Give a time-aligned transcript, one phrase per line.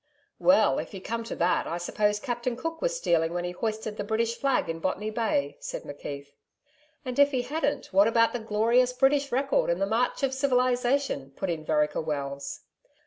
[0.39, 0.79] 'Well!
[0.79, 4.03] If you come to that, I suppose Captain Cook was stealing when he hoisted the
[4.03, 6.29] British flag in Botany Bay,' said McKeith.
[7.05, 11.33] 'And if he hadn't, what about the glorious British record, and the March of Civilisation?'
[11.35, 12.61] put in Vereker Wells.